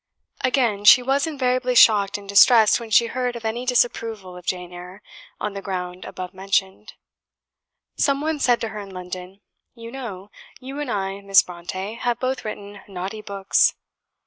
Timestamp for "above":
6.05-6.33